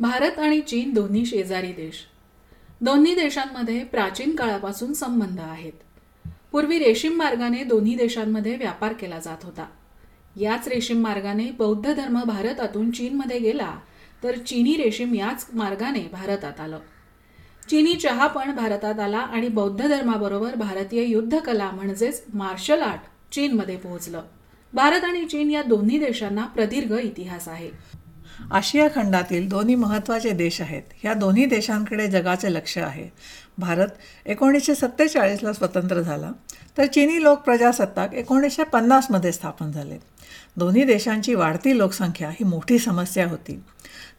भारत 0.00 0.38
आणि 0.38 0.60
चीन 0.60 0.92
दोन्ही 0.92 1.26
शेजारी 1.26 1.72
देश. 1.72 1.94
दोन्ही 2.80 3.14
देशांमध्ये 3.14 3.84
प्राचीन 3.84 4.36
काळापासून 4.36 4.92
संबंध 4.92 5.40
आहेत. 5.40 5.72
पूर्वी 6.52 6.78
रेशीम 6.78 7.16
मार्गाने 7.16 7.64
दोन्ही 7.64 7.94
देशांमध्ये 7.94 8.56
व्यापार 8.56 8.92
केला 8.92 9.18
जात 9.18 9.44
होता. 9.44 9.66
याच 10.36 10.68
रेशीम 10.68 11.02
मार्गाने 11.02 11.50
बौद्ध 11.50 11.92
धर्म 11.92 12.22
भारतातून 12.24 12.90
चीनमध्ये 12.90 13.38
गेला 13.38 13.76
तर 14.22 14.38
चीनी 14.38 14.76
रेशीम 14.76 15.14
याच 15.14 15.46
मार्गाने 15.54 16.08
भारतात 16.12 16.60
आलं. 16.60 16.78
चीनी 17.70 17.94
चहा 17.94 18.26
पण 18.26 18.54
भारतात 18.54 19.00
आला 19.00 19.18
आणि 19.18 19.48
बौद्ध 19.48 19.86
धर्माबरोबर 19.86 20.54
भारतीय 20.54 21.02
युद्धकला 21.02 21.70
म्हणजेच 21.70 22.24
मार्शल 22.34 22.82
आर्ट 22.82 23.34
चीनमध्ये 23.34 23.76
पोहोचलं. 23.76 24.22
भारत 24.72 25.04
आणि 25.04 25.24
चीन 25.24 25.50
या 25.50 25.62
दोन्ही 25.62 25.98
देशांना 25.98 26.46
प्रदीर्घ 26.46 26.92
इतिहास 26.92 27.48
आहे. 27.48 27.70
आशिया 28.50 28.88
खंडातील 28.94 29.48
दोन्ही 29.48 29.74
महत्त्वाचे 29.74 30.30
देश 30.30 30.60
आहेत. 30.60 30.82
ह्या 31.02 31.14
दोन्ही 31.14 31.46
देशांकडे 31.46 32.06
जगाचे 32.06 32.54
लक्ष 32.54 32.78
आहे. 32.78 33.08
भारत 33.58 33.88
एकोणीसशे 34.26 34.74
सत्तेचाळीसला 34.74 35.52
स्वतंत्र 35.52 36.00
झाला. 36.00 36.32
तर 36.78 36.86
चीनी 36.86 37.22
लोक 37.22 37.38
प्रजासत्ताक 37.38 38.14
एकोणीसशे 38.14 38.64
पन्नासमध्ये 38.64 39.32
स्थापन 39.32 39.70
झाले. 39.70 39.98
दोन्ही 40.56 40.84
देशांची 40.84 41.34
वाढती 41.34 41.78
लोकसंख्या 41.78 42.30
ही 42.30 42.44
मोठी 42.44 42.78
समस्या 42.78 43.28
होती. 43.28 43.62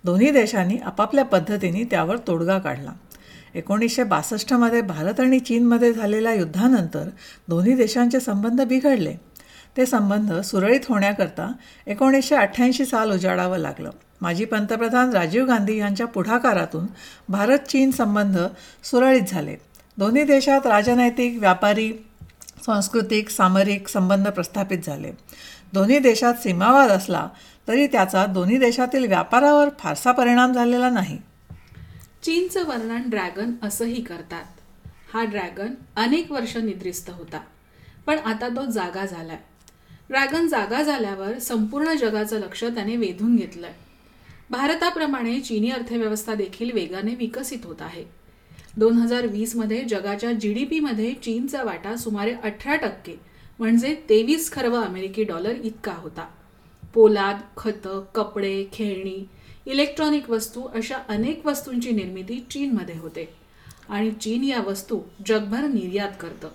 दोन्ही 0.03 0.31
देशांनी 0.31 0.77
आपापल्या 0.77 1.25
पद्धतीने 1.25 1.83
त्यावर 1.83 2.17
तोडगा 2.17 2.59
काढला. 2.59 2.91
एकोणीसशे 3.55 4.03
बासष्टमध्ये 4.03 4.81
भारत 4.81 5.19
आणि 5.19 5.39
चीनमध्ये 5.39 5.93
झालेल्या 5.93 6.33
युद्धानंतर 6.33 7.09
दोन्ही 7.47 7.75
देशांचे 7.75 8.19
संबंध 8.19 8.61
बिघडले. 8.61 9.15
ते 9.77 9.85
संबंध 9.85 10.33
सुरळीत 10.33 10.79
होण्याकरता 10.89 11.51
एकोणीसशे 11.87 12.35
अठ्ठ्याऐंशी 12.35 12.85
साल 12.85 13.11
उजाडावं 13.11 13.57
लागलं. 13.57 13.89
माजी 14.21 14.45
पंतप्रधान 14.45 15.09
राजीव 15.09 15.45
गांधी 15.45 15.77
यांच्या 15.77 16.07
पुढाकारातून 16.07 16.85
भारत 17.29 17.59
चीन 17.59 17.91
संबंध 17.91 18.37
सुरळीत 18.83 19.21
झाले. 19.27 19.55
दोन्ही 19.97 20.23
देशात 20.23 20.67
राजनैतिक 20.67 21.39
व्यापारी 21.39 21.93
सांस्कृतिक 22.65 23.29
सामरिक 23.29 23.87
संबंध 23.87 24.27
प्रस्थापित 24.27 24.77
झाले. 24.85 25.11
दोन्ही 25.73 25.99
देशात 25.99 26.33
सीमावाद 26.33 26.89
असला 26.89 27.27
तरी 27.67 27.87
त्याचा 27.87 28.25
दोन्ही 28.25 28.57
देशातील 28.57 29.07
व्यापारावर 29.07 29.69
फारसा 29.79 30.11
परिणाम 30.11 30.53
झालेला 30.53 30.89
नाही. 30.89 31.17
चीनचं 32.23 32.65
वर्णन 32.67 33.01
ड्रॅगन 33.05 33.51
असंही 33.63 34.01
करतात. 34.01 34.45
हा 35.13 35.23
ड्रॅगन 35.23 35.73
अनेक 35.95 36.31
वर्ष 36.31 36.57
निद्रिस्त 36.57 37.09
होता. 37.09 37.39
पण 38.05 38.17
आता 38.17 38.47
तो 38.47 38.71
जागा 38.71 39.05
झालाय. 39.05 39.37
ड्रॅगन 40.09 40.47
जागा 40.47 40.83
झाल्यावर 40.83 41.39
संपूर्ण 41.39 41.93
जगाचं 41.93 42.39
लक्ष 42.39 42.63
त्याने 42.63 42.95
वेधून 42.95 43.35
घेतलंय. 43.35 43.73
भारताप्रमाणे 44.49 45.39
चीनी 45.39 45.69
अर्थव्यवस्था 45.69 46.33
देखील 46.33 46.71
वेगाने 46.71 47.15
विकसित 47.15 47.57
होत 47.63 47.81
आहे. 47.81 48.05
दोन 48.77 48.93
हजार 48.93 49.27
वीसमध्ये 49.27 49.83
जगाच्या 49.83 50.31
जी 50.31 50.53
डी 50.53 50.63
पीमध्ये 50.63 51.13
चीनचा 51.13 51.63
वाटा 51.63 51.95
सुमारे 51.95 52.33
अठरा 52.43 52.75
टक्के 52.75 53.19
म्हणजे 53.59 53.95
तेवीस 54.09 54.51
खर्व 54.51 54.75
अमेरिकी 54.81 55.23
डॉलर 55.23 55.53
इतका 55.63 55.93
होता. 55.93 56.27
पोलाद 56.93 57.37
खतं 57.57 58.05
कपडे 58.15 58.65
खेळणी 58.73 59.29
इलेक्ट्रॉनिक 59.65 60.29
वस्तू 60.29 60.61
अशा 60.61 60.97
अनेक 61.09 61.45
वस्तूंची 61.45 61.91
निर्मिती 61.91 62.45
चीनमध्ये 62.51 62.97
होते. 62.97 63.29
आणि 63.89 64.11
चीन 64.11 64.43
या 64.43 64.61
वस्तू 64.61 64.99
जगभर 65.27 65.61
निर्यात 65.61 66.11
करतं. 66.19 66.47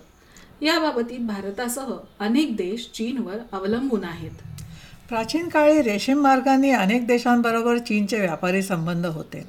याबाबतीत 0.61 1.19
भारतासह 1.19 1.93
अनेक 2.19 2.55
देश 2.55 2.91
चीनवर 2.93 3.37
अवलंबून 3.51 4.03
आहेत. 4.03 4.31
प्राचीन 5.09 5.47
काळी 5.47 5.81
रेशीम 5.81 6.21
मार्गाने 6.21 6.71
अनेक 6.71 7.07
देशांबरोबर 7.07 7.77
चीनचे 7.77 8.19
व्यापारी 8.19 8.61
संबंध 8.61 9.05
होते. 9.05 9.47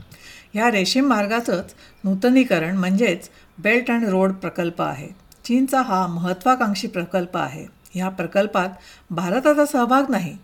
ह्या 0.54 0.70
रेशीम 0.70 1.06
मार्गाचंच 1.06 1.74
नूतनीकरण 2.04 2.76
म्हणजेच 2.76 3.28
बेल्ट 3.58 3.90
अँड 3.90 4.04
रोड 4.04 4.32
प्रकल्प 4.32 4.82
आहे. 4.82 5.08
चीनचा 5.44 5.82
हा 5.82 6.06
महत्त्वाकांक्षी 6.06 6.88
प्रकल्प 6.88 7.36
आहे. 7.36 7.66
ह्या 7.94 8.08
प्रकल्पात 8.08 8.68
भारताचा 9.10 9.66
सहभाग 9.66 10.04
नाही. 10.08 10.36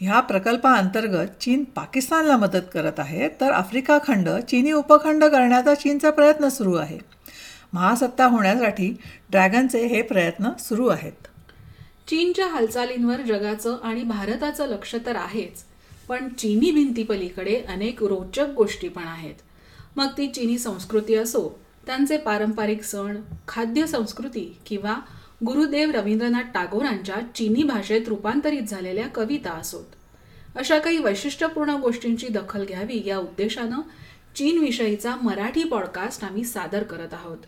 ह्या 0.00 0.20
प्रकल्पाअंतर्गत 0.20 1.28
चीन 1.40 1.64
पाकिस्तानला 1.64 2.36
मदत 2.36 2.70
करत 2.74 3.00
आहे 3.00 3.28
तर 3.28 3.52
आफ्रिका 3.52 3.98
खंड 4.06 4.28
चीनी 4.28 4.72
उपखंड 4.72 5.24
करण्याचा 5.24 5.74
चीनचा 5.74 6.10
प्रयत्न 6.10 6.48
सुरू 6.48 6.74
आहे. 6.74 6.98
महासत्ता 7.72 8.26
होण्यासाठी 8.26 8.96
ड्रॅगनचे 9.30 9.86
हे 9.86 10.02
प्रयत्न 10.02 10.50
सुरू 10.58 10.86
आहेत. 10.86 11.26
चीनच्या 12.08 12.46
हालचालींवर 12.46 13.20
जगाचं 13.20 13.76
आणि 13.82 14.02
भारताचं 14.02 14.66
लक्ष 14.66 14.96
तर 15.06 15.16
आहेच 15.16 15.64
पण 16.08 16.28
चीनी 16.28 16.70
भिंतीपलीकडे 16.70 17.60
अनेक 17.68 18.02
रोचक 18.02 18.46
गोष्टी 18.56 18.88
पण 18.88 19.02
आहेत. 19.06 19.34
मग 19.96 20.06
ती 20.18 20.28
चीनी 20.28 20.58
संस्कृती 20.58 21.14
असो 21.14 21.60
त्यांचे 21.86 22.16
पारंपरिक 22.16 22.82
सण 22.82 23.16
खाद्य 23.48 23.86
संस्कृती 23.86 24.58
किंवा 24.66 24.96
गुरुदेव 25.46 25.90
रवींद्रनाथ 25.90 26.52
टागोरांच्या 26.54 27.16
चीनी 27.34 27.62
भाषेत 27.62 28.08
रूपांतरित 28.08 28.62
झालेल्या 28.62 29.06
कविता 29.06 29.50
असोत. 29.50 29.84
अशा 30.56 30.78
काही 30.78 30.98
वैशिष्ट्यपूर्ण 30.98 31.70
गोष्टींची 31.70 32.28
दखल 32.28 32.64
घ्यावी 32.64 33.02
या 33.06 33.18
उद्देशानं 33.18 33.80
चीनविषयीचा 34.36 35.16
मराठी 35.22 35.64
पॉडकास्ट 35.64 36.24
आम्ही 36.24 36.44
सादर 36.44 36.82
करत 36.82 37.14
आहोत. 37.14 37.38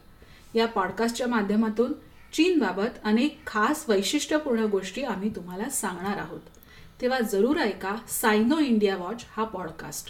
या 0.55 0.67
पॉडकास्टच्या 0.67 1.27
माध्यमातून 1.27 1.93
चीनबाबत 2.33 2.99
अनेक 3.05 3.47
खास 3.47 3.85
वैशिष्ट्यपूर्ण 3.89 4.65
गोष्टी 4.65 5.03
आम्ही 5.03 5.37
तुम्हाला 5.37 5.69
सांगणार 5.69 6.19
आहोत. 6.19 6.41
तेव्हा 7.01 7.21
जरूर 7.21 7.57
ऐका 7.57 7.97
सायनो 8.09 8.59
इंडिया 8.59 8.97
वॉच 8.97 9.25
हा 9.37 9.45
पॉडकास्ट 9.45 10.09